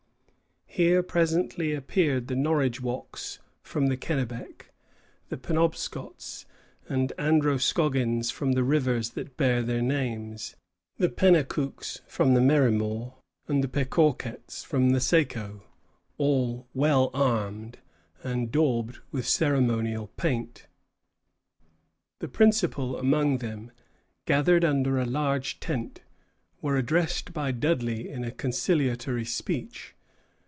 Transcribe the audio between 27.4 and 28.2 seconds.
Dudley